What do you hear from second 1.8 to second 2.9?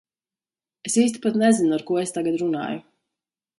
ko es tagad runāju...